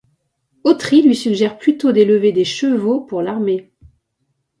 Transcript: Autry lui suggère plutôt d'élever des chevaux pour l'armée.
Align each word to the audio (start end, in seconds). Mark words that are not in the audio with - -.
Autry 0.63 1.03
lui 1.03 1.15
suggère 1.15 1.59
plutôt 1.59 1.91
d'élever 1.91 2.31
des 2.31 2.43
chevaux 2.43 3.01
pour 3.01 3.21
l'armée. 3.21 3.71